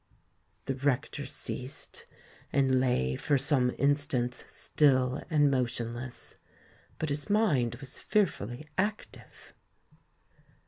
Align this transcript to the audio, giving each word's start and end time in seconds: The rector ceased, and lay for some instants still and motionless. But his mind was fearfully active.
The 0.65 0.73
rector 0.73 1.27
ceased, 1.27 2.07
and 2.51 2.79
lay 2.79 3.15
for 3.15 3.37
some 3.37 3.69
instants 3.77 4.43
still 4.47 5.21
and 5.29 5.51
motionless. 5.51 6.33
But 6.97 7.09
his 7.09 7.29
mind 7.29 7.75
was 7.75 7.99
fearfully 7.99 8.67
active. 8.79 9.53